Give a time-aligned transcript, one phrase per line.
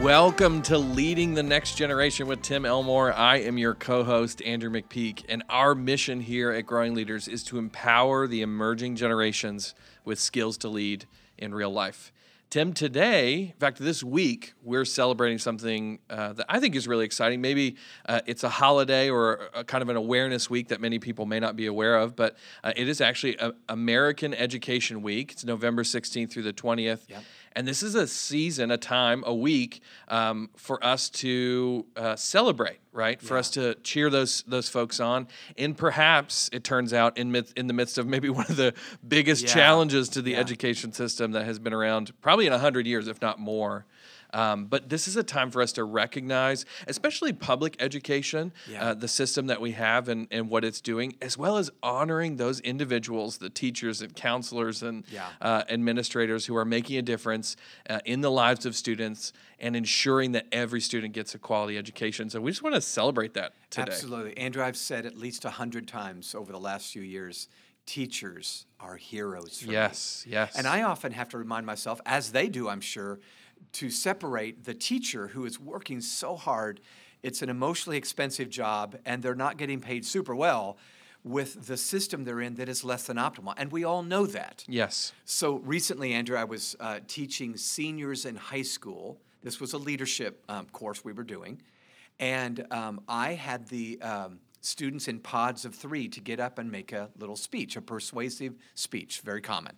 [0.00, 3.12] Welcome to Leading the Next Generation with Tim Elmore.
[3.12, 7.44] I am your co host, Andrew McPeak, and our mission here at Growing Leaders is
[7.44, 9.74] to empower the emerging generations
[10.06, 11.04] with skills to lead
[11.36, 12.14] in real life.
[12.50, 17.04] Tim, today, in fact, this week, we're celebrating something uh, that I think is really
[17.04, 17.40] exciting.
[17.40, 17.76] Maybe
[18.06, 21.38] uh, it's a holiday or a, kind of an awareness week that many people may
[21.38, 25.30] not be aware of, but uh, it is actually a American Education Week.
[25.30, 27.08] It's November 16th through the 20th.
[27.08, 27.22] Yep.
[27.56, 32.78] And this is a season, a time, a week um, for us to uh, celebrate,
[32.92, 33.20] right?
[33.20, 33.40] For yeah.
[33.40, 35.26] us to cheer those those folks on,
[35.58, 38.74] and perhaps it turns out in mid, in the midst of maybe one of the
[39.06, 39.54] biggest yeah.
[39.54, 40.38] challenges to the yeah.
[40.38, 43.84] education system that has been around probably in hundred years, if not more.
[44.32, 48.90] Um, but this is a time for us to recognize, especially public education, yeah.
[48.90, 52.36] uh, the system that we have and, and what it's doing, as well as honoring
[52.36, 55.26] those individuals, the teachers and counselors and yeah.
[55.40, 57.56] uh, administrators who are making a difference
[57.88, 62.30] uh, in the lives of students and ensuring that every student gets a quality education.
[62.30, 63.92] So we just want to celebrate that today.
[63.92, 64.36] Absolutely.
[64.38, 67.48] Andrew, I've said at least 100 times over the last few years
[67.86, 70.32] teachers are heroes yes, me.
[70.32, 73.18] Yes, And I often have to remind myself, as they do, I'm sure,
[73.72, 76.80] to separate the teacher who is working so hard.
[77.22, 80.78] It's an emotionally expensive job, and they're not getting paid super well
[81.22, 83.54] with the system they're in that is less than optimal.
[83.56, 84.64] And we all know that.
[84.66, 85.12] Yes.
[85.24, 89.20] So recently, Andrew, I was uh, teaching seniors in high school.
[89.42, 91.60] This was a leadership um, course we were doing.
[92.18, 96.70] And um, I had the um, students in pods of three to get up and
[96.70, 99.76] make a little speech, a persuasive speech, very common.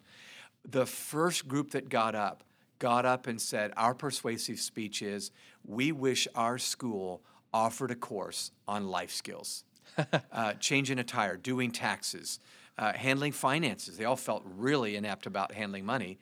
[0.65, 2.45] The first group that got up,
[2.83, 5.31] got up and said, Our persuasive speech is,
[5.65, 7.23] we wish our school
[7.55, 9.63] offered a course on life skills,
[10.33, 12.41] uh, changing a tire, doing taxes,
[12.77, 13.97] uh, handling finances.
[13.97, 16.19] They all felt really inept about handling money.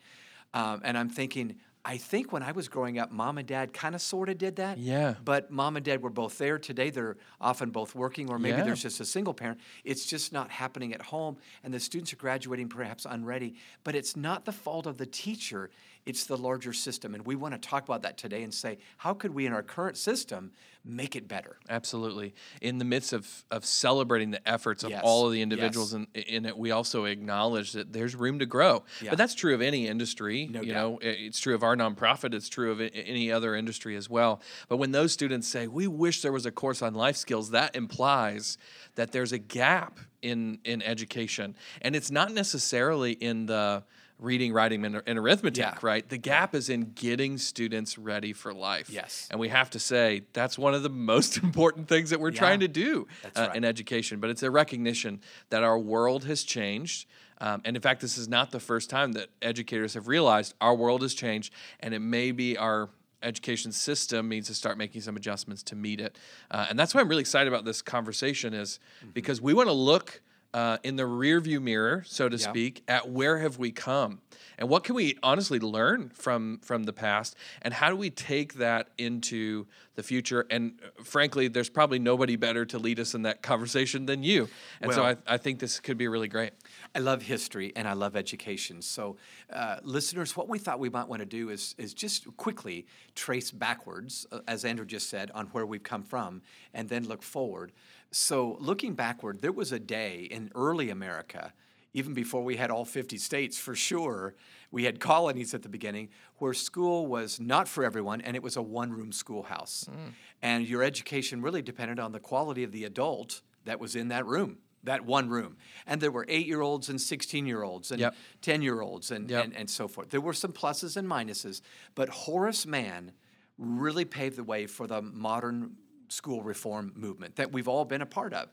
[0.53, 3.95] Um, and I'm thinking, I think when I was growing up, mom and dad kind
[3.95, 4.77] of sort of did that.
[4.77, 5.15] Yeah.
[5.23, 6.59] But mom and dad were both there.
[6.59, 8.65] Today, they're often both working, or maybe yeah.
[8.65, 9.59] there's just a single parent.
[9.83, 13.55] It's just not happening at home, and the students are graduating perhaps unready.
[13.83, 15.71] But it's not the fault of the teacher,
[16.05, 17.13] it's the larger system.
[17.13, 19.61] And we want to talk about that today and say, how could we in our
[19.61, 20.51] current system
[20.83, 21.57] make it better?
[21.69, 22.33] Absolutely.
[22.59, 25.01] In the midst of, of celebrating the efforts of yes.
[25.03, 26.07] all of the individuals yes.
[26.15, 28.83] in, in it, we also acknowledge that there's room to grow.
[29.01, 29.11] Yeah.
[29.11, 30.47] But that's true of any industry.
[30.51, 30.91] No you doubt.
[30.91, 34.41] know, it's true of our nonprofit, it's true of any other industry as well.
[34.69, 37.75] But when those students say, we wish there was a course on life skills, that
[37.75, 38.57] implies
[38.95, 41.55] that there's a gap in in education.
[41.81, 43.83] And it's not necessarily in the
[44.21, 45.77] reading, writing, and, and arithmetic, yeah.
[45.81, 46.07] right?
[46.07, 48.89] The gap is in getting students ready for life.
[48.89, 49.27] Yes.
[49.31, 52.39] And we have to say that's one of the most important things that we're yeah.
[52.39, 53.55] trying to do uh, right.
[53.55, 54.19] in education.
[54.19, 57.07] But it's a recognition that our world has changed.
[57.39, 60.75] Um, and in fact, this is not the first time that educators have realized our
[60.75, 62.89] world has changed, and it may be our
[63.23, 66.17] education system needs to start making some adjustments to meet it.
[66.51, 69.11] Uh, and that's why I'm really excited about this conversation, is mm-hmm.
[69.11, 70.21] because we want to look
[70.53, 72.49] uh, in the rearview mirror, so to yeah.
[72.49, 74.19] speak, at where have we come,
[74.57, 78.55] and what can we honestly learn from from the past, and how do we take
[78.55, 80.45] that into the future?
[80.49, 84.49] And uh, frankly, there's probably nobody better to lead us in that conversation than you.
[84.81, 86.51] And well, so I, I think this could be really great.
[86.93, 88.81] I love history and I love education.
[88.81, 89.17] So,
[89.51, 92.85] uh, listeners, what we thought we might want to do is is just quickly
[93.15, 96.41] trace backwards, uh, as Andrew just said, on where we've come from,
[96.73, 97.71] and then look forward.
[98.11, 101.53] So, looking backward, there was a day in early America,
[101.93, 104.35] even before we had all 50 states for sure,
[104.69, 108.55] we had colonies at the beginning where school was not for everyone and it was
[108.55, 109.85] a one room schoolhouse.
[109.89, 110.13] Mm.
[110.41, 114.25] And your education really depended on the quality of the adult that was in that
[114.25, 115.57] room that one room.
[115.85, 117.99] And there were eight year olds and 16 year olds and
[118.41, 119.45] 10 year olds and, yep.
[119.45, 120.09] and, and so forth.
[120.09, 121.61] There were some pluses and minuses,
[121.95, 123.11] but Horace Mann
[123.57, 125.75] really paved the way for the modern
[126.07, 128.49] school reform movement that we've all been a part of.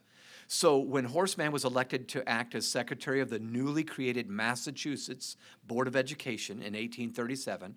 [0.47, 5.37] So when Horace Mann was elected to act as secretary of the newly created Massachusetts
[5.67, 7.76] Board of Education in 1837,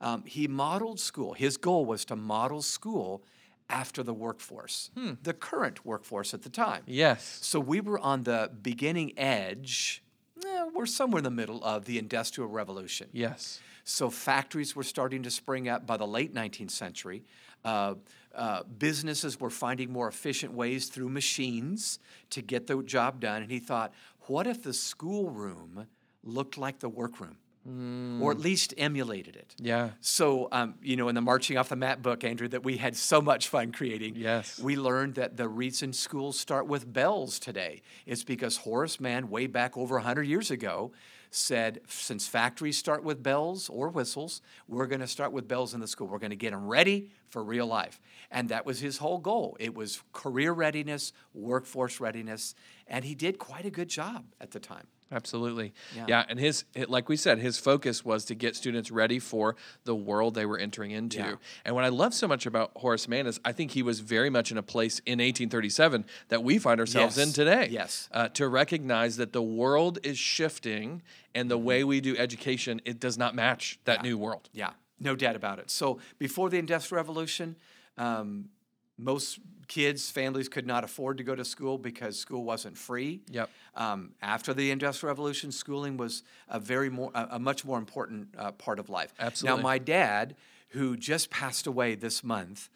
[0.00, 1.34] um, he modeled school.
[1.34, 3.22] His goal was to model school
[3.68, 5.14] after the workforce, hmm.
[5.22, 6.82] the current workforce at the time.
[6.86, 7.38] Yes.
[7.42, 10.02] So we were on the beginning edge.
[10.44, 13.08] Eh, we're somewhere in the middle of the Industrial Revolution.
[13.12, 13.60] Yes.
[13.84, 17.24] So factories were starting to spring up by the late 19th century.
[17.64, 17.94] Uh,
[18.34, 21.98] uh, businesses were finding more efficient ways through machines
[22.30, 23.42] to get the job done.
[23.42, 23.92] And he thought,
[24.22, 25.86] what if the schoolroom
[26.22, 27.38] looked like the workroom?
[27.66, 28.20] Mm.
[28.20, 29.54] Or at least emulated it.
[29.58, 29.90] Yeah.
[30.00, 32.96] So, um, you know, in the Marching Off the Map book, Andrew, that we had
[32.96, 34.58] so much fun creating, yes.
[34.60, 39.46] we learned that the reason schools start with bells today is because Horace Mann, way
[39.46, 40.92] back over 100 years ago,
[41.30, 45.80] said, since factories start with bells or whistles, we're going to start with bells in
[45.80, 46.06] the school.
[46.06, 48.00] We're going to get them ready for real life.
[48.30, 49.56] And that was his whole goal.
[49.60, 52.54] It was career readiness, workforce readiness,
[52.86, 54.86] and he did quite a good job at the time.
[55.12, 55.72] Absolutely.
[55.94, 56.04] Yeah.
[56.08, 56.24] Yeah.
[56.28, 60.34] and his like we said, his focus was to get students ready for the world
[60.34, 61.18] they were entering into.
[61.18, 61.34] Yeah.
[61.64, 64.30] And what I love so much about Horace Mann is I think he was very
[64.30, 67.68] much in a place in 1837 that we find ourselves in today.
[67.70, 68.08] Yes.
[68.10, 71.02] Uh, to recognize that the world is shifting
[71.34, 74.48] and the way we do education it does not match that new world.
[74.52, 75.70] Yeah, no doubt about it.
[75.70, 77.56] So before the Industrial Revolution,
[77.98, 78.48] um,
[78.98, 79.38] most
[79.68, 83.20] kids, families could not afford to go to school because school wasn't free.
[83.30, 83.50] Yep.
[83.74, 88.28] Um, after the Industrial Revolution, schooling was a very more, a, a much more important
[88.38, 89.12] uh, part of life.
[89.18, 89.56] Absolutely.
[89.56, 90.36] Now, my dad,
[90.70, 92.68] who just passed away this month,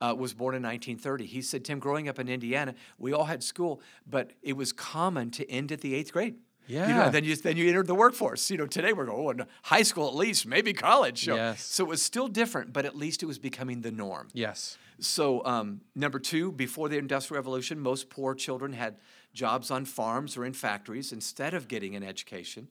[0.00, 1.26] uh, was born in 1930.
[1.26, 5.30] He said, Tim, growing up in Indiana, we all had school, but it was common
[5.32, 6.36] to end at the eighth grade.
[6.66, 7.08] You know, Yeah.
[7.10, 8.50] then you then you entered the workforce.
[8.50, 11.26] You know, today we're going, oh, high school at least, maybe college.
[11.26, 11.36] you know.
[11.36, 11.62] Yes.
[11.64, 14.28] So it was still different, but at least it was becoming the norm.
[14.32, 14.78] Yes.
[15.00, 18.96] So, um, number two, before the Industrial Revolution, most poor children had
[19.32, 22.68] jobs on farms or in factories instead of getting an education.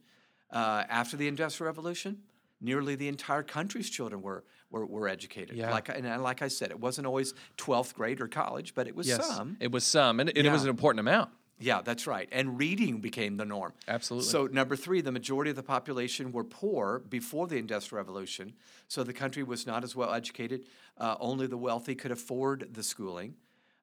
[0.49, 2.19] Uh, after the Industrial Revolution,
[2.61, 5.55] nearly the entire country's children were were, were educated.
[5.55, 5.69] Yeah.
[5.69, 8.95] Like I- and like I said, it wasn't always twelfth grade or college, but it
[8.95, 9.27] was Yes.
[9.27, 9.55] some.
[9.59, 11.29] It was some and, and it was an important amount.
[11.59, 12.27] Yeah, that's right.
[12.31, 13.73] And reading became the norm.
[13.87, 14.29] Absolutely.
[14.29, 18.53] So, number three, the majority of the population were poor before the Industrial Revolution.
[18.87, 20.65] So, the country was not as well educated.
[20.97, 23.35] Uh, only the wealthy could afford the schooling.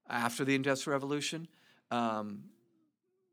[0.09, 1.49] After the Industrial Revolution,
[1.91, 2.45] um,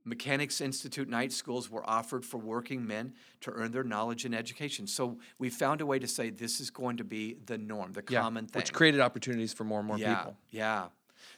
[0.05, 4.87] Mechanics Institute night schools were offered for working men to earn their knowledge and education.
[4.87, 8.03] So, we found a way to say this is going to be the norm, the
[8.07, 8.21] Yeah.
[8.21, 8.61] common thing.
[8.61, 10.37] Which created opportunities for more and more yeah, people.
[10.51, 10.87] Yeah.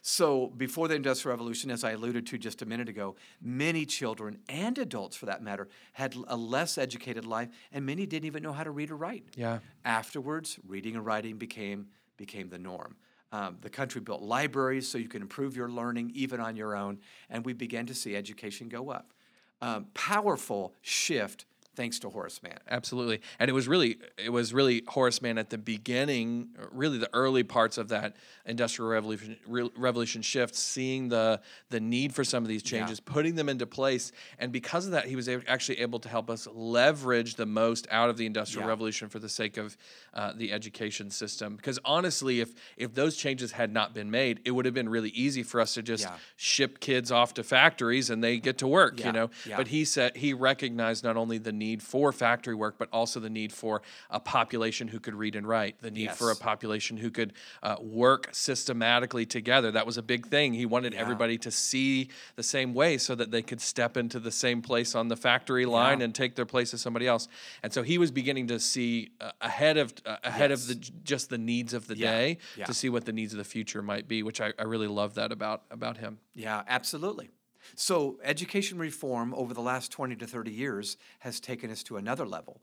[0.01, 4.39] So before the Industrial Revolution, as I alluded to just a minute ago, many children
[4.47, 8.53] and adults, for that matter, had a less educated life, and many didn't even know
[8.53, 9.25] how to read or write.
[9.35, 9.59] Yeah.
[9.85, 11.87] Afterwards, reading and writing became
[12.17, 12.97] became the norm.
[13.31, 16.99] Um, the country built libraries so you could improve your learning even on your own,
[17.29, 19.13] and we began to see education go up.
[19.61, 21.45] Um, powerful shift
[21.75, 22.57] thanks to Horace Mann.
[22.69, 27.09] Absolutely, and it was really it was really Horace Mann at the beginning, really the
[27.13, 31.39] early parts of that industrial revolution re- revolution shift, seeing the
[31.69, 35.05] the need for some of these changes, putting them into place, and because of that,
[35.05, 38.63] he was a- actually able to help us leverage the most out of the industrial
[38.65, 38.69] Yeah.
[38.69, 39.77] revolution for the sake of
[40.13, 41.55] uh, the education system.
[41.55, 45.09] Because honestly, if if those changes had not been made, it would have been really
[45.09, 46.17] easy for us to just Yeah.
[46.35, 49.29] ship kids off to factories and they get to work, Yeah, you know.
[49.45, 49.57] yeah.
[49.57, 53.29] But he said he recognized not only the need for factory work, but also the
[53.29, 57.11] need for a population who could read and write, the need for a population who
[57.11, 59.71] could uh, work systematically together.
[59.71, 60.53] That was a big thing.
[60.53, 61.01] He wanted Yeah.
[61.01, 64.95] everybody to see the same way so that they could step into the same place
[64.95, 66.05] on the factory line Yeah.
[66.05, 67.27] and take their place as somebody else.
[67.63, 71.29] And so he was beginning to see uh, ahead of uh, ahead of the just
[71.29, 74.07] the needs of the Yeah, day to see what the needs of the future might
[74.07, 76.19] be, which I, I really love that about about him.
[76.35, 77.29] Yeah, absolutely.
[77.75, 82.25] So, education reform over the last 20 to 30 years has taken us to another
[82.25, 82.61] level.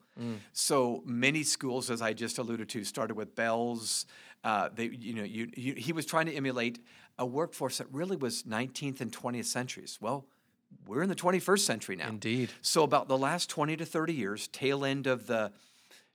[0.53, 4.06] So, many schools, as I just alluded to, started with bells.
[4.44, 6.79] Uh, they, you know, you, you, he was trying to emulate
[7.19, 9.99] a workforce that really was 19th and 20th centuries.
[10.00, 10.26] Well,
[10.87, 12.08] we're in the 21st century now.
[12.08, 12.50] Indeed.
[12.62, 15.53] So, about the last 20 to 30 years, tail end of the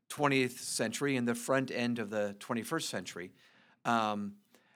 [0.10, 3.31] 20th century and the front end of the 21st century,
[3.86, 4.33] um,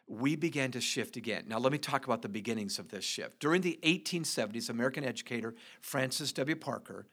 [0.07, 1.45] we began to shift again.
[1.47, 3.39] Now, let me talk about the beginnings of this shift.
[3.39, 6.55] During the 1870s, American educator Francis W.
[6.55, 7.07] Parker,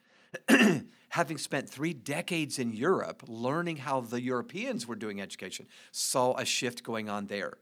[1.10, 6.44] having spent three decades in Europe learning how the Europeans were doing education, saw a
[6.44, 7.54] shift going on there.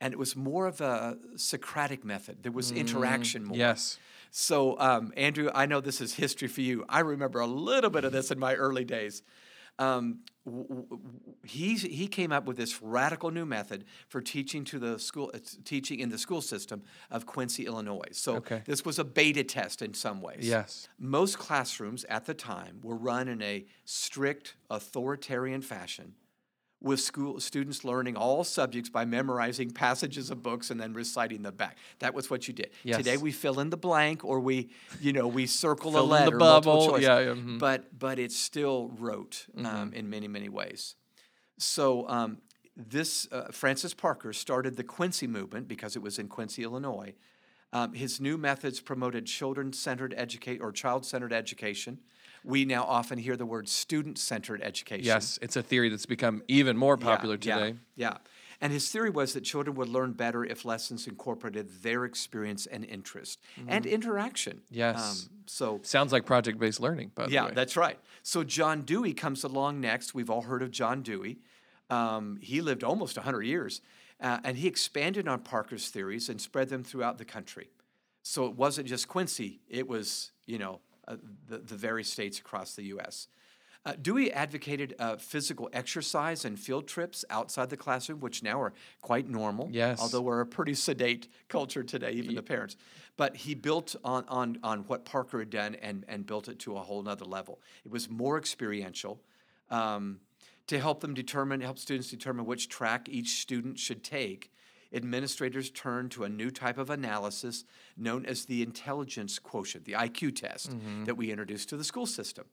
[0.00, 2.42] And it was more of a Socratic method.
[2.42, 3.56] There was interaction more.
[3.56, 3.98] Yes.
[4.30, 6.84] So, um, Andrew, I know this is history for you.
[6.88, 9.22] I remember a little bit of this in my early days.
[9.78, 11.12] Um, w- w- w-
[11.44, 15.38] he, he came up with this radical new method for teaching to the school, uh,
[15.64, 18.08] teaching in the school system of Quincy, Illinois.
[18.12, 18.62] So Okay.
[18.64, 20.46] this was a beta test in some ways.
[20.48, 20.88] Yes.
[20.98, 26.14] Most classrooms at the time were run in a strict authoritarian fashion
[26.82, 31.54] with school students learning all subjects by memorizing passages of books and then reciting them
[31.54, 31.76] back.
[32.00, 32.70] That was what you did.
[32.82, 32.98] Yes.
[32.98, 34.70] Today we fill in the blank or we,
[35.00, 36.98] you know, we circle a in the letter, bubble.
[37.00, 37.58] Yeah, yeah, mhm.
[37.58, 40.96] But but it's still rote um, in many many ways.
[41.58, 42.38] So um,
[42.76, 47.14] this uh, Francis Parker started the Quincy movement because it was in Quincy, Illinois.
[47.74, 52.00] Um, his new methods promoted children-centered educate or child-centered education.
[52.44, 55.04] We now often hear the word student-centered education.
[55.04, 57.78] Yes, it's a theory that's become even more popular Yeah, today.
[57.96, 58.10] Yeah.
[58.10, 58.16] yeah.
[58.60, 62.84] And his theory was that children would learn better if lessons incorporated their experience and
[62.84, 64.58] interest and interaction.
[64.58, 64.74] Mm-hmm.
[64.74, 65.28] Yes.
[65.46, 67.98] so Sounds like project based learning, by the yeah, that's right.
[68.22, 70.14] So John Dewey comes along next.
[70.14, 71.38] We've all heard of John Dewey.
[71.90, 73.80] Um, he lived almost 100 years,
[74.20, 77.68] uh, and he expanded on Parker's theories and spread them throughout the country.
[78.22, 81.16] So it wasn't just Quincy; it was you know uh,
[81.48, 83.28] the the various states across the U.S.
[83.84, 88.72] Uh, Dewey advocated uh, physical exercise and field trips outside the classroom, which now are
[89.00, 89.68] quite normal.
[89.72, 90.00] Yes.
[90.00, 92.76] Although we're a pretty sedate culture today, even the parents.
[93.16, 96.76] But he built on, on, on what Parker had done and, and built it to
[96.76, 97.60] a whole nother level.
[97.84, 99.20] It was more experiential
[99.68, 100.20] um,
[100.68, 104.51] to help them determine, help students determine which track each student should take.
[104.94, 107.64] Administrators turned to a new type of analysis
[107.96, 112.44] known as the intelligence quotient, the IQ test, that we introduced to the school system.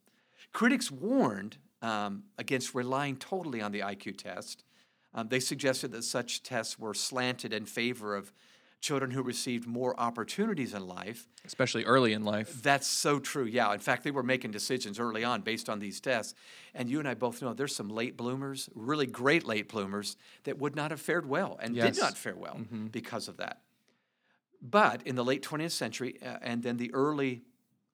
[0.54, 4.64] Critics warned um, against relying totally on the IQ test.
[5.14, 8.32] Um, they suggested that such tests were slanted in favor of
[8.82, 11.28] children who received more opportunities in life.
[11.46, 12.62] Especially early in life.
[12.64, 13.44] That's so true.
[13.46, 13.74] Yeah.
[13.74, 16.34] In fact, they were making decisions early on based on these tests.
[16.74, 20.60] And you and I both know there's some late bloomers, really great late bloomers, that
[20.60, 21.96] would not have fared well and Yes.
[21.96, 23.62] did not fare well because of that.
[24.62, 27.44] But in the late 20th century uh, and then the early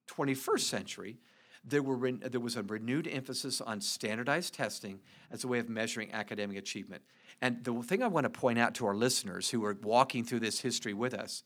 [0.08, 1.18] 21st century,
[1.68, 5.00] there, were there was a renewed emphasis on standardized testing
[5.32, 7.04] as a way of measuring academic achievement.
[7.42, 10.40] And the thing I want to point out to our listeners who are walking through
[10.40, 11.44] this history with us,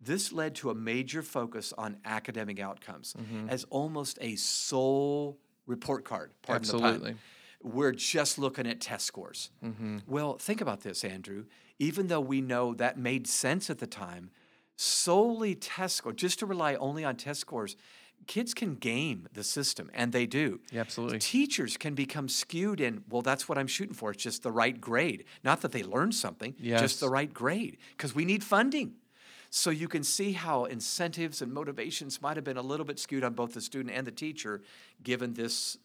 [0.00, 3.48] this led to a major focus on academic outcomes mm-hmm.
[3.48, 6.32] as almost a sole report card.
[6.42, 7.10] Pardon the Absolutely.
[7.10, 7.18] pun.
[7.62, 9.50] We're just looking at test scores.
[9.64, 9.98] Mm-hmm.
[10.06, 11.44] Well, think about this, Andrew.
[11.80, 14.30] Even though we know that made sense at the time,
[14.76, 17.76] solely test score, just to rely only on test scores,
[18.26, 20.60] kids can game the system, and they do.
[20.70, 21.18] Yeah, absolutely.
[21.18, 24.10] Teachers can become skewed in, well, that's what I'm shooting for.
[24.10, 25.24] It's just the right grade.
[25.44, 26.80] Not that they learned something, Yes.
[26.80, 28.94] just the right grade, because we need funding.
[29.50, 33.24] So you can see how incentives and motivations might have been a little bit skewed
[33.24, 34.60] on both the student and the teacher,
[35.02, 35.78] given this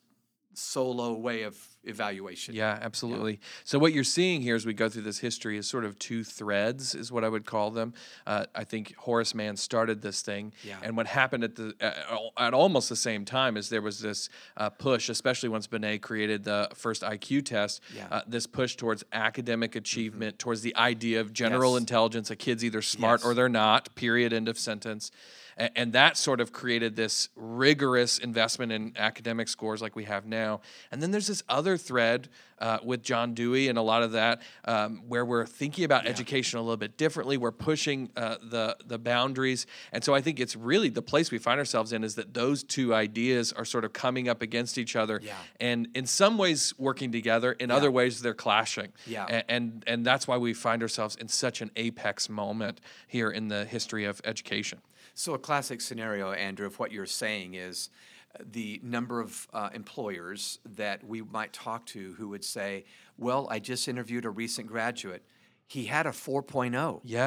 [0.53, 2.55] solo way of evaluation.
[2.55, 3.39] Yeah, absolutely.
[3.63, 6.23] So what you're seeing here as we go through this history is sort of two
[6.23, 7.93] threads, is what I would call them.
[8.25, 10.77] Uh, I think Horace Mann started this thing, Yeah.
[10.81, 14.29] and what happened at the uh, at almost the same time is there was this
[14.57, 17.81] uh, push, especially once Binet created the first IQ test.
[17.95, 18.07] Yeah.
[18.11, 21.81] Uh, this push towards academic achievement, towards the idea of general Yes.
[21.81, 22.31] intelligence.
[22.31, 23.25] A kid's either smart Yes.
[23.27, 23.93] or they're not.
[23.95, 24.33] Period.
[24.33, 25.11] End of sentence.
[25.57, 30.25] A- And that sort of created this rigorous investment in academic scores like we have
[30.25, 30.62] now.
[30.91, 32.29] And then there's this other thread
[32.60, 36.60] uh, with John Dewey and a lot of that um, where we're thinking about education
[36.60, 37.36] a little bit differently.
[37.36, 39.65] We're pushing uh, the, the boundaries.
[39.91, 42.63] And so I think it's really the place we find ourselves in is that those
[42.63, 45.19] two ideas are sort of coming up against each other.
[45.22, 45.36] Yeah.
[45.60, 48.93] And in some ways working together, in other ways they're clashing.
[49.07, 49.25] Yeah.
[49.27, 53.50] A- and, and that's why we find ourselves in such an apex moment here in
[53.50, 54.79] the history of education.
[55.13, 57.89] So, a classic scenario, Andrew, of what you're saying is
[58.36, 62.86] uh, the number of uh, employers that we might talk to who would say,
[63.17, 65.24] Well, I just interviewed a recent graduate.
[65.65, 66.75] He had a 4.0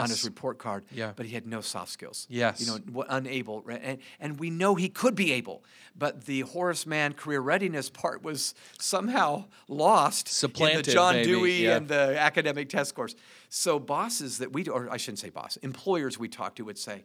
[0.02, 1.12] on his report card, Yeah.
[1.16, 2.26] but he had no soft skills.
[2.30, 2.60] Yes.
[2.60, 3.64] You know, unable.
[3.68, 5.64] And, and we know he could be able,
[5.96, 11.64] but the Horace Mann career readiness part was somehow lost in the John maybe, Dewey
[11.64, 11.76] yeah.
[11.76, 13.16] and the academic test scores.
[13.48, 17.02] So bosses that we, or I shouldn't say boss, employers we talk to would say,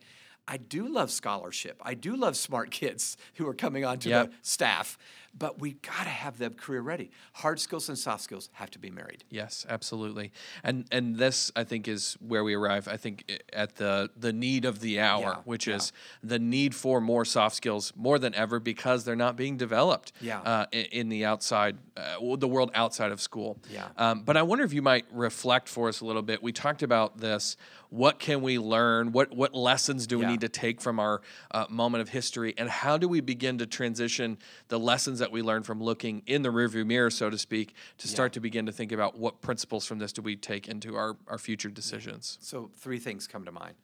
[0.51, 1.81] I do love scholarship.
[1.81, 4.31] I do love smart kids who are coming onto Yep.
[4.31, 4.97] the staff,
[5.37, 7.11] but we got to have them career ready.
[7.33, 9.23] Hard skills and soft skills have to be married.
[9.29, 10.31] Yes, absolutely.
[10.63, 12.87] And and this I think is where we arrive.
[12.87, 15.75] I think at the the need of the hour, Yeah, which yeah.
[15.75, 20.11] is the need for more soft skills more than ever because they're not being developed.
[20.21, 20.41] Yeah.
[20.41, 23.57] Uh, i- in the outside, uh, the world outside of school.
[23.71, 23.87] Yeah.
[23.97, 26.43] Um, but I wonder if you might reflect for us a little bit.
[26.43, 27.55] We talked about this.
[27.89, 29.11] What can we learn?
[29.11, 30.31] What what lessons do we Yeah.
[30.31, 31.21] need to take from our
[31.51, 34.37] uh, moment of history, and how do we begin to transition
[34.69, 38.07] the lessons that we learn from looking in the rearview mirror, so to speak, to
[38.07, 41.15] start to begin to think about what principles from this do we take into our,
[41.27, 42.37] our future decisions?
[42.41, 43.75] So, three things come to mind.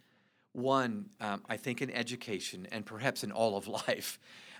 [0.53, 4.19] One, um, I think in education and perhaps in all of life,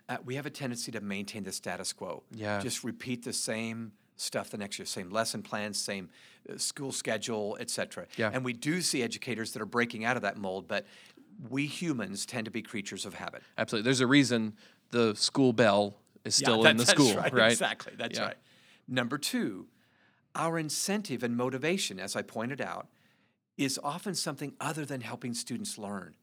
[0.10, 2.24] uh, we have a tendency to maintain the status quo.
[2.32, 2.60] Yeah.
[2.60, 6.10] Just repeat the same stuff the next year, same lesson plans, same
[6.50, 8.06] uh, school schedule, et cetera.
[8.16, 8.32] Yeah.
[8.34, 10.86] And we do see educators that are breaking out of that mold, but
[11.50, 13.44] we humans tend to be creatures of habit.
[13.58, 13.86] Absolutely.
[13.86, 14.54] There's a reason
[14.92, 17.52] the school bell is still Yeah, in the school, that's right?
[17.52, 17.94] Exactly.
[17.98, 18.26] That's Yeah.
[18.26, 18.38] right.
[18.88, 19.68] Number two,
[20.36, 22.88] our incentive and motivation, as I pointed out,
[23.58, 26.16] is often something other than helping students learn.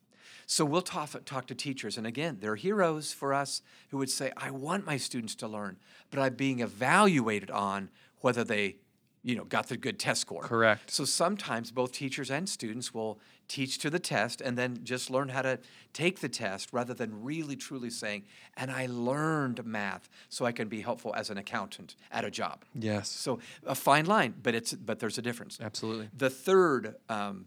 [0.47, 4.31] So we'll talk, talk to teachers, and again, they're heroes for us who would say,
[4.37, 5.79] I want my students to learn,
[6.11, 8.77] but I'm being evaluated on whether they
[9.25, 10.43] you know, got the good test score.
[10.43, 10.91] Correct.
[10.91, 15.29] So sometimes both teachers and students will teach to the test and then just learn
[15.29, 15.59] how to
[15.93, 18.25] take the test rather than really truly saying,
[18.57, 22.65] and I learned math so I can be helpful as an accountant at a job.
[22.75, 23.09] Yes.
[23.09, 25.59] So a fine line, but it's but there's a difference.
[25.61, 26.09] Absolutely.
[26.17, 27.47] The third, um,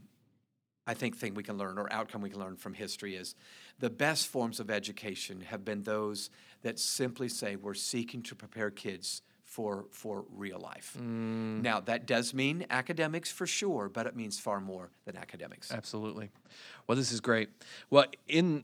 [0.86, 3.36] I think, thing we can learn or outcome we can learn from history is
[3.80, 6.30] the best forms of education have been those
[6.62, 9.22] that simply say we're seeking to prepare kids
[9.58, 10.96] for for real life.
[11.00, 11.64] Mm.
[11.64, 15.72] Now that does mean academics for sure, but it means far more than academics.
[15.72, 16.30] Absolutely.
[16.86, 17.50] Well, this is great.
[17.90, 18.64] Well, in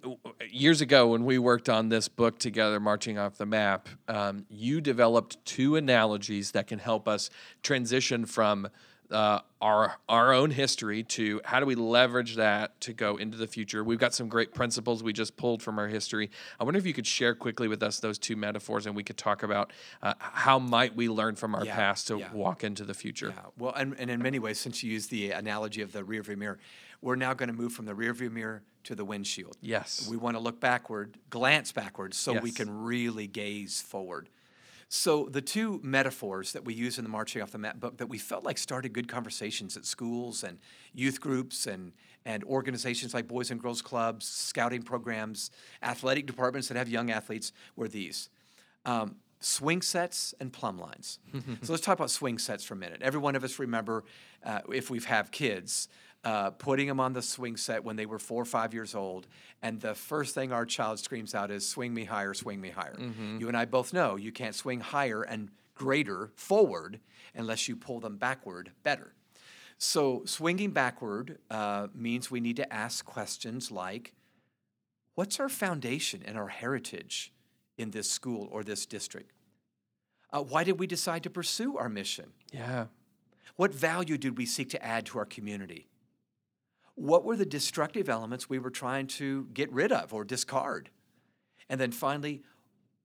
[0.51, 4.81] years ago when we worked on this book together, Marching Off the Map, um, you
[4.81, 7.31] developed two analogies that can help us
[7.63, 8.67] transition from
[9.13, 13.47] uh, our our own history to how do we leverage that to go into the
[13.47, 13.83] future.
[13.83, 16.31] We've got some great principles we just pulled from our history.
[16.59, 19.17] I wonder if you could share quickly with us those two metaphors, and we could
[19.17, 22.33] talk about uh, how might we learn from our Yeah, past to yeah.
[22.33, 23.33] walk into the future.
[23.35, 26.37] Yeah, well, and, and in many ways, since you used the analogy of the rearview
[26.37, 26.59] mirror,
[27.01, 29.57] we're now going to move from the rearview mirror to the windshield.
[29.61, 30.07] Yes.
[30.09, 34.29] We want to look backward, glance backwards, so we can really gaze forward.
[34.95, 38.05] So the two metaphors that we use in the Marching Off the Map book that
[38.05, 40.59] we felt like started good conversations at schools and
[40.93, 41.93] youth groups and
[42.25, 45.49] and organizations like Boys and Girls Clubs, scouting programs,
[45.81, 48.29] athletic departments that have young athletes were these.
[48.85, 51.17] Um, swing sets and plumb lines.
[51.63, 53.01] so let's talk about swing sets for a minute.
[53.01, 54.03] Every one of us remember,
[54.45, 55.87] uh, if we've have kids,
[56.23, 59.27] uh, putting them on the swing set when they were four or five years old,
[59.61, 62.95] and the first thing our child screams out is "Swing me higher, swing me higher."
[63.39, 66.99] You and I both know you can't swing higher and greater forward
[67.35, 69.13] unless you pull them backward better.
[69.77, 74.13] So swinging backward uh, means we need to ask questions like,
[75.15, 77.33] "What's our foundation and our heritage
[77.77, 79.33] in this school or this district?
[80.31, 82.31] Uh, why did we decide to pursue our mission?
[82.51, 82.85] Yeah.
[83.55, 85.87] What value did we seek to add to our community?
[86.95, 90.89] What were the destructive elements we were trying to get rid of or discard?
[91.69, 92.43] And then finally,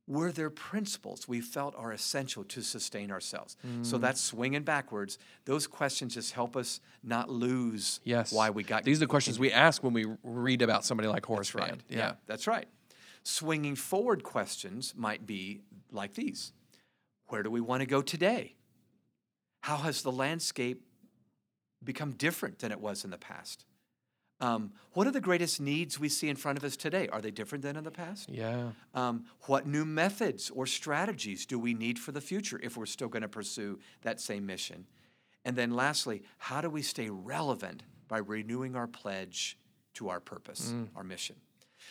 [0.08, 3.56] were there principles we felt are essential to sustain ourselves?
[3.82, 4.00] So mm.
[4.00, 5.18] that's swinging backwards.
[5.44, 8.32] Those questions just help us not lose Yes.
[8.32, 11.26] why we got These are the questions we ask when we read about somebody like
[11.26, 11.70] Horace That's right.
[11.70, 11.82] Mann.
[11.88, 12.12] Yeah.
[12.26, 12.66] that's right.
[13.22, 15.60] Swinging forward questions might be
[15.92, 16.52] like these
[17.26, 18.54] Where do we want to go today?
[19.60, 20.82] How has the landscape
[21.84, 23.66] become different than it was in the past?
[24.40, 27.08] Um, what are the greatest needs we see in front of us today?
[27.08, 28.28] Are they different than in the past?
[28.28, 28.70] Yeah.
[28.94, 33.08] Um, what new methods or strategies do we need for the future if we're still
[33.08, 34.86] going to pursue that same mission?
[35.44, 39.58] And then lastly, how do we stay relevant by renewing our pledge
[39.94, 41.36] to our purpose, our mission?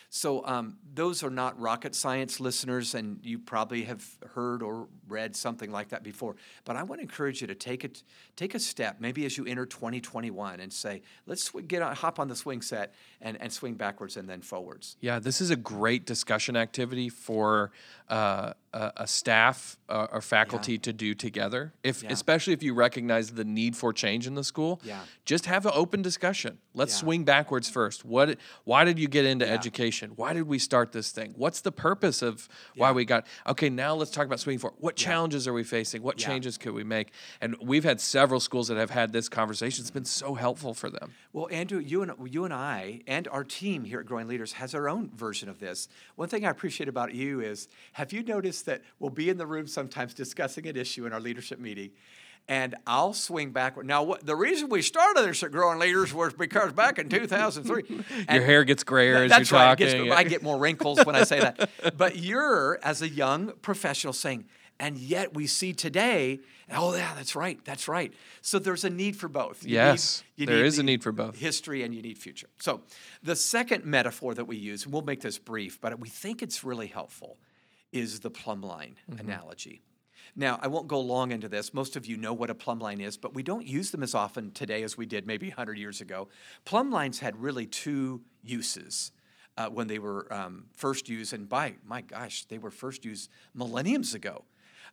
[0.10, 5.36] So um, those are not rocket science listeners, and you probably have heard or read
[5.36, 6.36] something like that before.
[6.64, 8.04] But I want to encourage you to take it,
[8.36, 12.30] take a step, maybe as you enter 2021, and say, let's get on, hop on
[12.30, 14.96] the swing set and, and swing backwards and then forwards.
[15.02, 17.72] Yeah, this is a great discussion activity for
[18.08, 21.74] uh, a, a staff uh, or faculty to do together.
[21.84, 22.12] If Yeah.
[22.12, 25.00] especially if you recognize the need for change in the school, Yeah.
[25.26, 26.58] just have an open discussion.
[26.74, 27.00] Let's Yeah.
[27.00, 28.04] swing backwards first.
[28.06, 28.38] What?
[28.66, 30.12] Why did you get into education?
[30.16, 31.34] Why did we start this thing?
[31.38, 33.26] What's the purpose of why we got?
[33.48, 34.78] Okay, now let's talk about swinging forward.
[34.80, 36.02] What challenges are we facing?
[36.04, 36.28] What Yeah.
[36.28, 37.12] changes could we make?
[37.42, 39.82] And we've had several schools that have had this conversation.
[39.82, 41.14] It's been so helpful for them.
[41.32, 44.74] Well, Andrew, you and you and I and our team here at Growing Leaders has
[44.76, 45.88] our own version of this.
[46.16, 49.48] One thing I appreciate about you is have you noticed that we'll be in the
[49.48, 51.92] room sometimes discussing an issue in our leadership meeting,
[52.48, 53.86] and I'll swing backward.
[53.86, 57.84] Now, what, the reason we started this at Growing Leaders was because back in 2003,
[58.34, 59.78] Your hair gets grayer as that's you're right.
[59.78, 60.06] talking.
[60.06, 61.70] gets- I get more wrinkles when I say that.
[61.98, 64.46] But you're, as a young professional, saying,
[64.80, 66.40] and yet we see today,
[66.72, 68.14] oh, yeah, that's right, that's right.
[68.42, 69.64] So there's a need for both.
[69.66, 71.36] You Yes, need, there need is a need for both.
[71.38, 72.48] History and you need future.
[72.60, 72.82] So
[73.24, 76.64] the second metaphor that we use, and we'll make this brief, but we think it's
[76.64, 77.38] really helpful,
[77.92, 79.20] is the plumb line Mm-hmm.
[79.28, 79.82] analogy.
[80.36, 81.74] Now, I won't go long into this.
[81.74, 84.14] Most of you know what a plumb line is, but we don't use them as
[84.14, 86.28] often today as we did maybe 100 years ago.
[86.66, 89.12] Plumb lines had really two uses
[89.58, 93.30] uh, when they were um, first used, and by my gosh, they were first used
[93.56, 94.44] millenniums ago.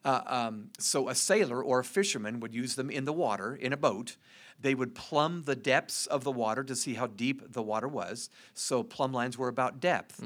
[0.04, 3.72] Uh, um, so a sailor or a fisherman would use them in the water in
[3.72, 4.16] a boat.
[4.60, 8.30] They would plumb the depths of the water to see how deep the water was.
[8.52, 10.20] So plumb lines were about depth.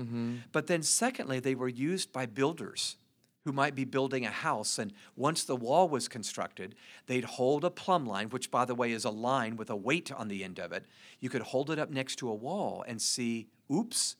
[0.52, 2.96] But then, secondly, they were used by builders
[3.44, 4.78] who might be building a house.
[4.78, 6.74] And once the wall was constructed,
[7.06, 10.12] they'd hold a plumb line, which, by the way, is a line with a weight
[10.12, 10.84] on the end of it.
[11.20, 14.16] You could hold it up next to a wall and see, oops,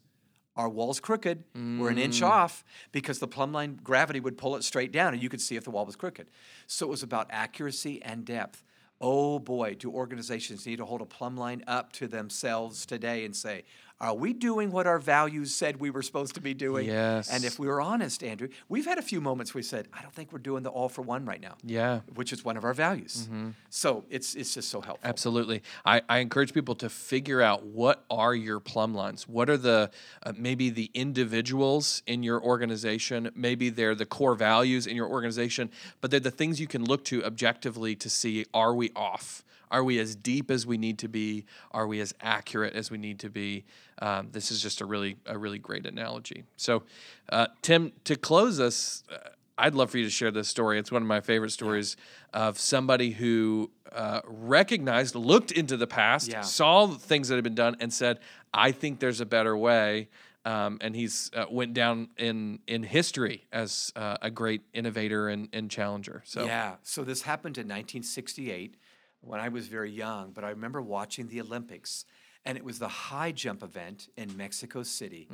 [0.59, 1.45] our wall's crooked.
[1.55, 1.99] We're an Mm.
[2.01, 5.41] inch off because the plumb line gravity would pull it straight down and you could
[5.41, 6.29] see if the wall was crooked.
[6.67, 8.65] So it was about accuracy and depth.
[9.01, 13.35] Oh boy, do organizations need to hold a plumb line up to themselves today and
[13.37, 13.65] say,
[14.01, 16.87] are we doing what our values said we were supposed to be doing?
[16.87, 17.29] Yes.
[17.31, 20.15] And if we were honest, Andrew, we've had a few moments we said, I don't
[20.15, 21.57] think we're doing the all for one right now.
[21.65, 22.01] Yeah.
[22.15, 23.27] Which is one of our values.
[23.27, 23.51] Mm-hmm.
[23.71, 25.09] So it's it's just so helpful.
[25.09, 25.63] Absolutely.
[25.85, 29.27] I, I encourage people to figure out what are your plumb lines.
[29.27, 29.91] What are the
[30.23, 33.31] uh, maybe the individuals in your organization?
[33.35, 37.05] Maybe they're the core values in your organization, but they're the things you can look
[37.07, 39.43] to objectively to see are we off?
[39.71, 41.45] Are we as deep as we need to be?
[41.73, 43.65] Are we as accurate as we need to be?
[44.01, 46.45] Um, this is just a really a really great analogy.
[46.57, 46.83] So,
[47.31, 49.17] uh, Tim, to close us, uh,
[49.57, 50.79] I'd love for you to share this story.
[50.79, 51.97] It's one of my favorite stories
[52.33, 56.43] of somebody who uh, recognized, looked into the past, Yeah.
[56.43, 58.21] saw things that had been done, and said,
[58.55, 60.09] "I think there's a better way."
[60.45, 65.49] Um, and he's uh, went down in in history as uh, a great innovator and,
[65.53, 66.23] and challenger.
[66.25, 66.77] So Yeah.
[66.83, 68.77] So this happened in 1968
[69.21, 72.05] when I was very young, but I remember watching the Olympics.
[72.45, 75.29] And it was the high jump event in Mexico City.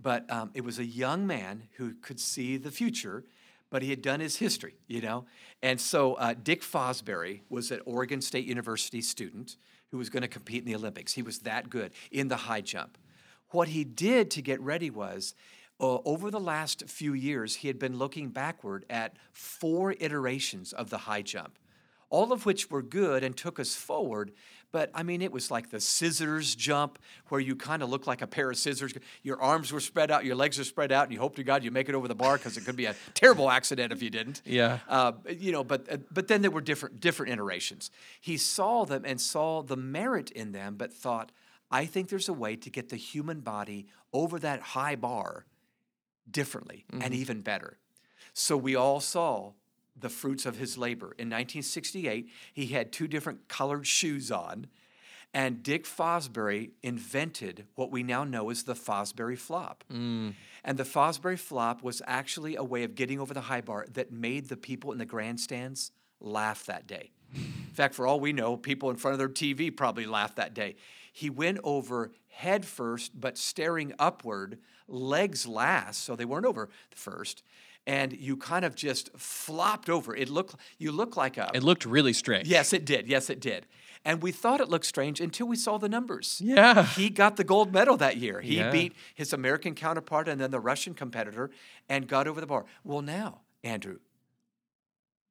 [0.00, 3.24] But um, it was a young man who could see the future,
[3.70, 5.26] but he had done his history, you know?
[5.62, 9.56] And so uh, Dick Fosbury was an Oregon State University student
[9.90, 11.12] who was going to compete in the Olympics.
[11.12, 12.98] He was that good in the high jump.
[13.50, 15.34] What he did to get ready was
[15.80, 20.90] uh, over the last few years, he had been looking backward at four iterations of
[20.90, 21.58] the high jump,
[22.10, 24.32] all of which were good and took us forward.
[24.70, 28.20] But I mean, it was like the scissors jump, where you kind of look like
[28.20, 28.92] a pair of scissors.
[29.22, 31.64] Your arms were spread out, your legs are spread out, and you hope to God
[31.64, 34.10] you make it over the bar because it could be a terrible accident if you
[34.10, 34.42] didn't.
[34.44, 34.80] Yeah.
[34.86, 37.90] Uh, you know, but uh, but then there were different different iterations.
[38.20, 41.32] He saw them and saw the merit in them, but thought,
[41.70, 45.46] I think there's a way to get the human body over that high bar
[46.30, 47.78] differently and even better.
[48.32, 49.52] So we all saw
[50.00, 51.06] the fruits of his labor.
[51.18, 54.66] In 1968, he had two different colored shoes on,
[55.34, 59.84] and Dick Fosbury invented what we now know as the Fosbury flop.
[59.92, 60.34] Mm.
[60.64, 64.10] And the Fosbury flop was actually a way of getting over the high bar that
[64.10, 67.10] made the people in the grandstands laugh that day.
[67.34, 70.54] In fact, for all we know, people in front of their TV probably laughed that
[70.54, 70.76] day.
[71.12, 77.42] He went over head first, but staring upward, legs last, so they weren't over first.
[77.88, 80.14] And you kind of just flopped over.
[80.14, 82.46] It looked you look like a it looked really strange.
[82.46, 83.08] Yes, it did.
[83.08, 83.66] Yes, it did.
[84.04, 86.40] And we thought it looked strange until we saw the numbers.
[86.44, 86.84] Yeah.
[86.84, 88.40] He got the gold medal that year.
[88.42, 88.70] He Yeah.
[88.70, 91.50] beat his American counterpart and then the Russian competitor
[91.88, 92.66] and got over the bar.
[92.84, 93.98] Well, now, Andrew,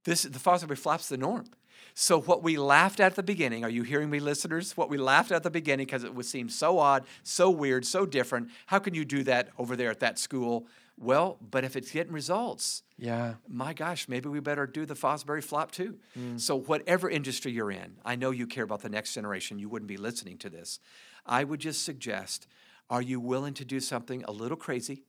[0.05, 1.45] this the Fosbury flop's the norm.
[1.93, 4.75] So what we laughed at the beginning, are you hearing me, listeners?
[4.75, 8.05] What we laughed at the beginning because it would seem so odd, so weird, so
[8.05, 8.49] different.
[8.67, 10.67] How can you do that over there at that school?
[10.99, 13.35] Well, but if it's getting results, Yeah.
[13.47, 15.99] my gosh, maybe we better do the Fosbury flop too.
[16.17, 16.39] Mm.
[16.39, 19.87] So, whatever industry you're in, I know you care about the next generation, you wouldn't
[19.87, 20.79] be listening to this.
[21.25, 22.47] I would just suggest
[22.89, 25.03] are you willing to do something a little crazy,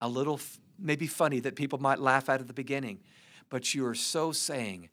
[0.00, 2.98] a little f- maybe funny that people might laugh at at the beginning,
[3.48, 4.90] but you are so saying,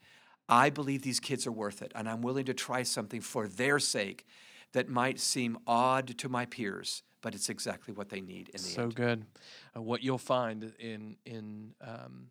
[0.47, 3.79] I believe these kids are worth it, and I'm willing to try something for their
[3.79, 4.25] sake
[4.73, 8.67] that might seem odd to my peers, but it's exactly what they need in the
[8.67, 8.95] so end.
[8.95, 9.25] good.
[9.75, 12.27] Uh, what you'll find in in um,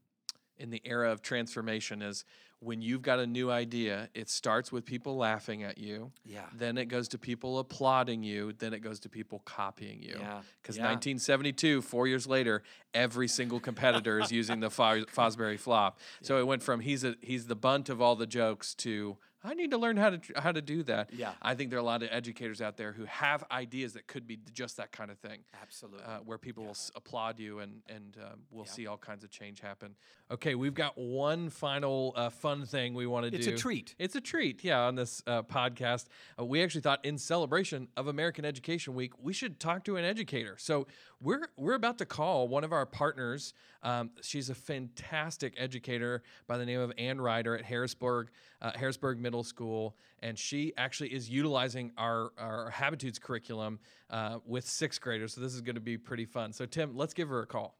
[0.58, 2.24] in the era of transformation is
[2.60, 6.10] when you've got a new idea, it starts with people laughing at you.
[6.24, 6.46] Yeah.
[6.52, 8.52] Then it goes to people applauding you.
[8.52, 10.16] Then it goes to people copying you.
[10.18, 10.86] Yeah, Because yeah.
[10.86, 16.00] 1972, four years later, every single competitor is using the Fos- Fosbury flop.
[16.20, 19.54] So it went from he's a he's the bunt of all the jokes to I
[19.54, 21.10] need to learn how to how to do that.
[21.12, 21.32] Yeah.
[21.40, 24.26] I think there are a lot of educators out there who have ideas that could
[24.26, 26.04] be just that kind of thing Absolutely.
[26.04, 29.30] uh, where people will s- applaud you and and um, we'll see all kinds of
[29.30, 29.94] change happen.
[30.30, 33.52] Okay, we've got one final uh, fun thing we want to It's do.
[33.52, 33.94] It's a treat.
[33.98, 34.80] It's a treat, yeah.
[34.80, 36.06] On this uh, podcast,
[36.38, 40.04] uh, we actually thought in celebration of American Education Week, we should talk to an
[40.04, 40.56] educator.
[40.58, 40.86] So
[41.20, 43.54] we're we're about to call one of our partners.
[43.84, 49.20] Um, she's a fantastic educator by the name of Ann Ryder at Harrisburg uh, Harrisburg
[49.20, 53.78] Middle School, and she actually is utilizing our our Habitudes curriculum
[54.10, 55.34] uh, with sixth graders.
[55.34, 56.52] So this is going to be pretty fun.
[56.52, 57.76] So Tim, let's give her a call.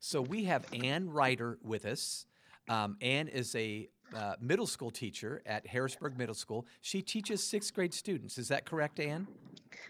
[0.00, 2.26] So we have Ann Ryder with us.
[2.68, 6.66] Um, Ann is a uh, middle school teacher at Harrisburg Middle School.
[6.82, 8.38] She teaches sixth grade students.
[8.38, 9.26] Is that correct, Ann?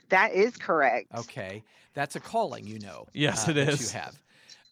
[0.08, 1.08] That is correct.
[1.14, 3.06] Okay, that's a calling, you know.
[3.12, 3.92] Yes, uh, it that is.
[3.92, 4.18] You have.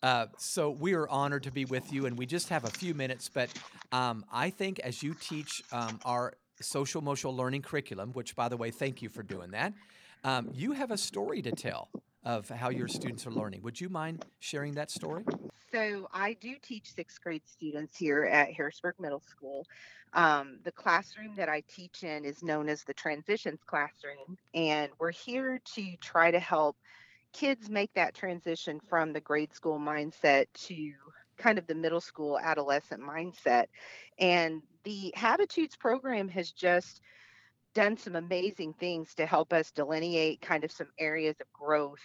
[0.02, 2.94] Uh, so we are honored to be with you, and we just have a few
[2.94, 3.30] minutes.
[3.32, 3.50] But
[3.92, 8.56] um, I think as you teach um, our social emotional learning curriculum, which by the
[8.56, 9.72] way, thank you for doing that.
[10.24, 11.88] Um, you have a story to tell
[12.24, 13.62] of how your students are learning.
[13.62, 15.24] Would you mind sharing that story?
[15.72, 19.66] So I do teach sixth grade students here at Harrisburg Middle School.
[20.12, 25.12] Um, the classroom that I teach in is known as the transitions classroom, and we're
[25.12, 26.76] here to try to help
[27.32, 30.92] kids make that transition from the grade school mindset to
[31.38, 33.66] kind of the middle school adolescent mindset.
[34.18, 37.00] And the Habitudes program has just
[37.74, 42.00] done some amazing things to help us delineate kind of some areas of growth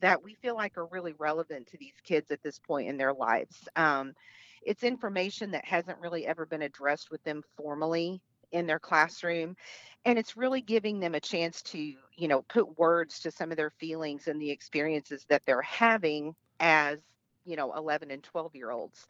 [0.00, 3.12] that we feel like are really relevant to these kids at this point in their
[3.12, 3.68] lives.
[3.76, 4.14] Um,
[4.62, 8.20] it's information that hasn't really ever been addressed with them formally
[8.52, 9.56] in their classroom
[10.04, 13.56] and it's really giving them a chance to you know put words to some of
[13.56, 16.98] their feelings and the experiences that they're having as
[17.44, 19.06] you know 11 and 12 year olds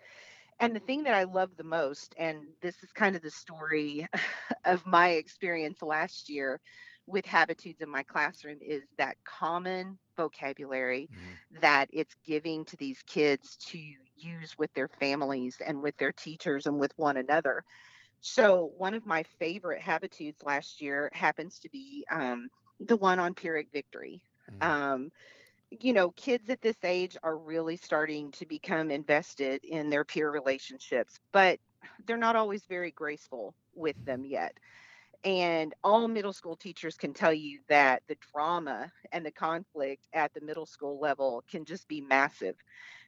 [0.63, 4.07] and the thing that I love the most, and this is kind of the story
[4.65, 6.61] of my experience last year
[7.09, 11.61] with Habitudes in my classroom, is that common vocabulary mm-hmm.
[11.61, 13.79] that it's giving to these kids to
[14.17, 17.65] use with their families and with their teachers and with one another.
[18.23, 23.35] So, one of my favorite Habitudes last year happens to be um, the one on
[23.35, 24.23] Pyrrhic victory.
[24.49, 24.71] Mm-hmm.
[24.71, 25.11] Um,
[25.71, 30.31] you know, kids at this age are really starting to become invested in their peer
[30.31, 31.59] relationships, but
[32.07, 34.57] they're not always very graceful with them yet.
[35.25, 40.35] And all middle school teachers can tell you that the drama and the conflict at
[40.35, 42.57] the middle school level can just be massive.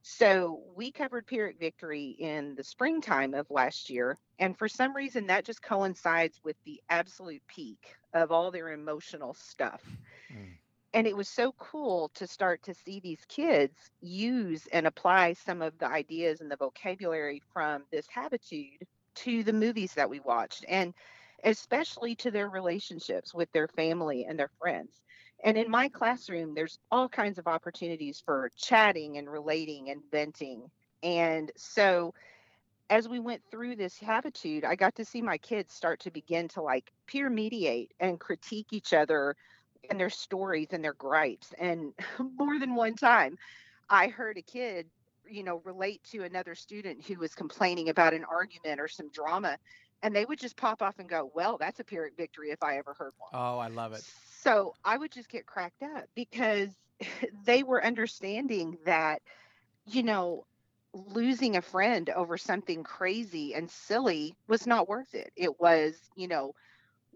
[0.03, 4.17] So we covered Pyrrhic victory in the springtime of last year.
[4.39, 9.35] And for some reason, that just coincides with the absolute peak of all their emotional
[9.35, 9.83] stuff.
[10.33, 10.59] Mm
[10.95, 15.61] and it was so cool to start to see these kids use and apply some
[15.61, 20.65] of the ideas and the vocabulary from this habitude to the movies that we watched
[20.69, 20.95] and
[21.45, 25.01] especially to their relationships with their family and their friends.
[25.43, 30.71] And in my classroom, there's all kinds of opportunities for chatting and relating and venting.
[31.03, 32.15] And so
[32.91, 36.49] as we went through this habitude, I got to see my kids start to begin
[36.49, 39.37] to like peer mediate and critique each other
[39.91, 41.53] and their stories and their gripes.
[41.59, 41.93] And
[42.39, 43.37] more than one time,
[43.91, 44.87] I heard a kid,
[45.29, 49.59] you know, relate to another student who was complaining about an argument or some drama.
[50.05, 52.77] And they would just pop off and go, Well, that's a Pyrrhic victory if I
[52.79, 53.33] ever heard one.
[53.33, 54.05] Oh, I love it.
[54.43, 56.71] So I would just get cracked up because
[57.45, 59.23] they were understanding that,
[59.87, 60.45] you know,
[60.93, 65.33] losing a friend over something crazy and silly was not worth it.
[65.37, 66.55] It was, you know,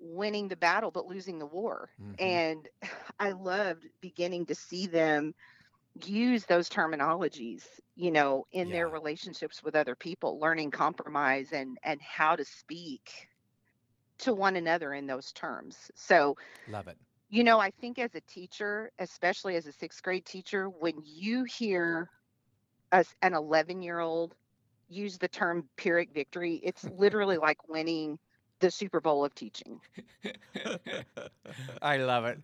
[0.01, 1.91] winning the battle but losing the war.
[2.03, 2.15] Mm-hmm.
[2.19, 2.69] And
[3.21, 5.35] I loved beginning to see them
[6.07, 7.63] use those terminologies,
[7.97, 8.75] you know, in yeah.
[8.75, 13.29] their relationships with other people, learning compromise and and how to speak
[14.19, 15.91] to one another in those terms.
[15.95, 16.37] So
[16.69, 16.97] love it.
[17.31, 21.45] You know, I think as a teacher, especially as a sixth grade teacher, when you
[21.45, 22.09] hear
[22.91, 24.35] a, an 11 year old
[24.89, 28.19] use the term Pyrrhic victory, it's literally like winning
[28.61, 29.81] the Super Bowl of teaching.
[31.83, 32.41] I love it.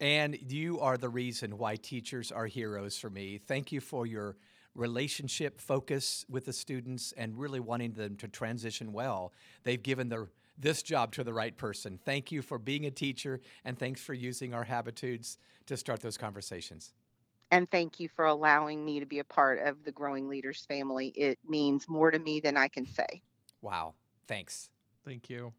[0.00, 3.38] And you are the reason why teachers are heroes for me.
[3.38, 4.36] Thank you for your
[4.74, 9.32] relationship focus with the students and really wanting them to transition well.
[9.64, 10.28] They've given the
[10.60, 11.98] this job to the right person.
[12.04, 16.16] Thank you for being a teacher and thanks for using our habitudes to start those
[16.16, 16.92] conversations.
[17.50, 21.08] And thank you for allowing me to be a part of the Growing Leaders family.
[21.08, 23.22] It means more to me than I can say.
[23.62, 23.94] Wow.
[24.26, 24.70] Thanks.
[25.04, 25.52] Thank you.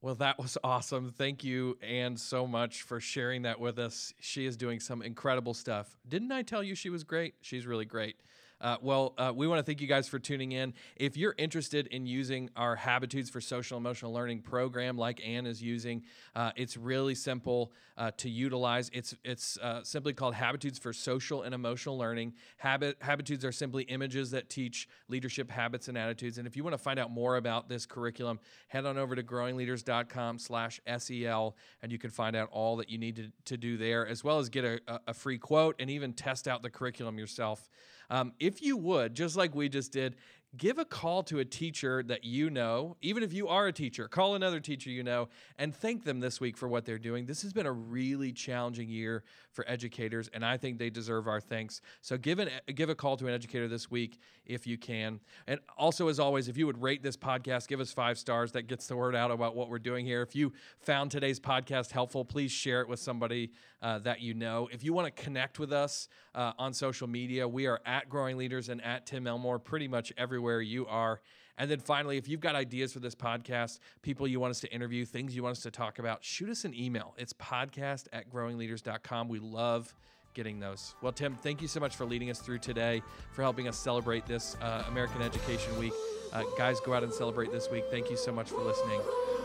[0.00, 1.10] Well, that was awesome.
[1.10, 4.12] Thank you, Ann, so much for sharing that with us.
[4.20, 5.96] She is doing some incredible stuff.
[6.08, 7.34] Didn't I tell you she was great?
[7.40, 8.14] She's really great.
[8.60, 10.74] Uh, well, uh, we want to thank you guys for tuning in.
[10.96, 15.62] If you're interested in using our Habitudes for Social Emotional Learning program, like Ann is
[15.62, 16.02] using,
[16.34, 18.90] uh, it's really simple uh, to utilize.
[18.92, 22.34] It's it's uh, simply called Habitudes for Social and Emotional Learning.
[22.56, 26.38] Habit Habitudes are simply images that teach leadership habits and attitudes.
[26.38, 29.22] And if you want to find out more about this curriculum, head on over to
[29.22, 34.24] growingleaders.com/sel, and you can find out all that you need to, to do there, as
[34.24, 37.68] well as get a, a free quote and even test out the curriculum yourself.
[38.10, 40.16] Um, if you would, just like we just did,
[40.56, 44.08] give a call to a teacher that you know, even if you are a teacher,
[44.08, 47.26] call another teacher you know and thank them this week for what they're doing.
[47.26, 51.40] This has been a really challenging year for educators, and I think they deserve our
[51.40, 51.80] thanks.
[52.00, 55.20] So give, an, give a call to an educator this week if you can.
[55.46, 58.52] And also, as always, if you would rate this podcast, give us five stars.
[58.52, 60.22] That gets the word out about what we're doing here.
[60.22, 64.68] If you found today's podcast helpful, please share it with somebody uh, that you know.
[64.72, 68.36] If you want to connect with us uh, on social media, we are at Growing
[68.36, 71.20] Leaders and at Tim Elmore pretty much everywhere you are.
[71.60, 74.72] And then finally, if you've got ideas for this podcast, people you want us to
[74.72, 77.14] interview, things you want us to talk about, shoot us an email.
[77.18, 79.26] It's podcast at growingleaders.com.
[79.28, 79.92] We love
[80.34, 80.94] getting those.
[81.02, 84.24] Well, Tim, thank you so much for leading us through today, for helping us celebrate
[84.26, 85.92] this uh, American Education Week.
[86.32, 87.82] Uh, guys, go out and celebrate this week.
[87.90, 89.00] Thank you so much for listening,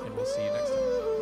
[0.05, 1.12] and we'll see you next time.